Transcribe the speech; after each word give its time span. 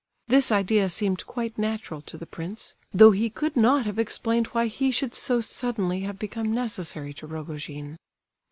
This 0.27 0.51
idea 0.51 0.89
seemed 0.89 1.27
quite 1.27 1.59
natural 1.59 2.01
to 2.09 2.17
the 2.17 2.25
prince, 2.25 2.73
though 2.91 3.11
he 3.11 3.29
could 3.29 3.55
not 3.55 3.85
have 3.85 3.99
explained 3.99 4.47
why 4.47 4.65
he 4.65 4.89
should 4.89 5.13
so 5.13 5.41
suddenly 5.41 5.99
have 5.99 6.17
become 6.17 6.51
necessary 6.55 7.13
to 7.13 7.27
Rogojin. 7.27 7.97